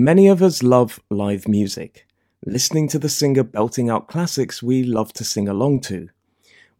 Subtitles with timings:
[0.00, 2.06] Many of us love live music,
[2.46, 6.08] listening to the singer belting out classics we love to sing along to.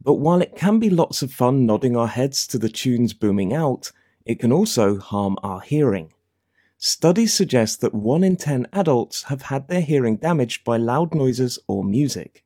[0.01, 3.53] But while it can be lots of fun nodding our heads to the tunes booming
[3.53, 3.91] out,
[4.25, 6.13] it can also harm our hearing.
[6.77, 11.59] Studies suggest that 1 in 10 adults have had their hearing damaged by loud noises
[11.67, 12.45] or music.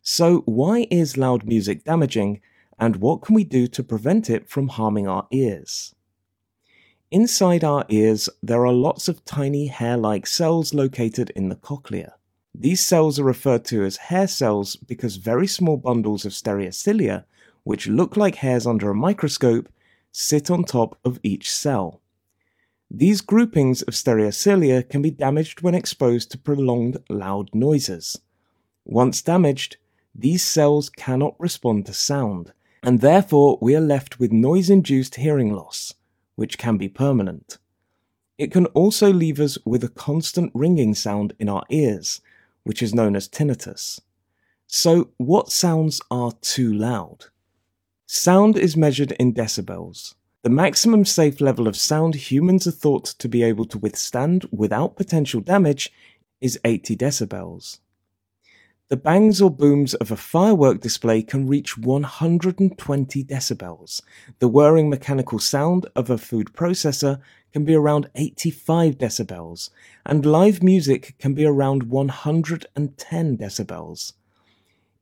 [0.00, 2.40] So, why is loud music damaging,
[2.78, 5.94] and what can we do to prevent it from harming our ears?
[7.10, 12.12] Inside our ears, there are lots of tiny hair like cells located in the cochlea.
[12.54, 17.24] These cells are referred to as hair cells because very small bundles of stereocilia,
[17.64, 19.70] which look like hairs under a microscope,
[20.12, 22.02] sit on top of each cell.
[22.90, 28.20] These groupings of stereocilia can be damaged when exposed to prolonged loud noises.
[28.84, 29.78] Once damaged,
[30.14, 32.52] these cells cannot respond to sound,
[32.82, 35.94] and therefore we are left with noise induced hearing loss
[36.38, 37.58] which can be permanent.
[38.38, 42.20] It can also leave us with a constant ringing sound in our ears,
[42.62, 44.00] which is known as tinnitus.
[44.68, 47.24] So, what sounds are too loud?
[48.06, 50.14] Sound is measured in decibels.
[50.44, 54.94] The maximum safe level of sound humans are thought to be able to withstand without
[54.94, 55.92] potential damage
[56.40, 57.80] is 80 decibels.
[58.90, 64.00] The bangs or booms of a firework display can reach 120 decibels.
[64.38, 67.20] The whirring mechanical sound of a food processor
[67.52, 69.68] can be around 85 decibels,
[70.06, 74.14] and live music can be around 110 decibels.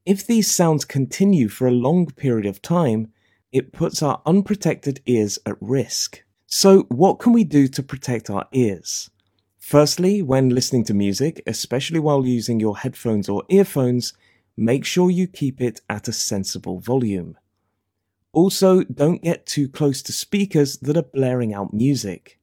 [0.05, 3.13] If these sounds continue for a long period of time,
[3.53, 6.25] it puts our unprotected ears at risk.
[6.49, 9.11] So, what can we do to protect our ears?
[9.67, 14.13] Firstly, when listening to music, especially while using your headphones or earphones,
[14.57, 17.37] make sure you keep it at a sensible volume.
[18.33, 22.39] Also, don't get too close to speakers that are blaring out music.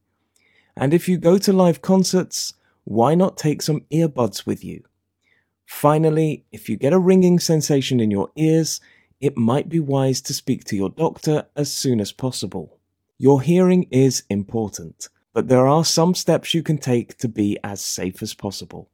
[0.76, 4.84] And if you go to live concerts, why not take some earbuds with you?
[5.66, 8.82] Finally, if you get a ringing sensation in your ears,
[9.22, 12.80] it might be wise to speak to your doctor as soon as possible.
[13.18, 17.82] Your hearing is important but there are some steps you can take to be as
[17.82, 18.90] safe as possible.